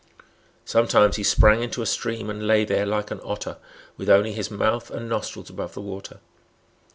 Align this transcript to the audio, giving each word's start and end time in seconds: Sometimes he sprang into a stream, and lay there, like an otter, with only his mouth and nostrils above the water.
Sometimes 0.65 1.17
he 1.17 1.23
sprang 1.23 1.61
into 1.61 1.83
a 1.83 1.85
stream, 1.85 2.31
and 2.31 2.47
lay 2.47 2.65
there, 2.65 2.87
like 2.87 3.11
an 3.11 3.21
otter, 3.23 3.57
with 3.97 4.09
only 4.09 4.31
his 4.33 4.49
mouth 4.49 4.89
and 4.89 5.07
nostrils 5.07 5.51
above 5.51 5.75
the 5.75 5.79
water. 5.81 6.19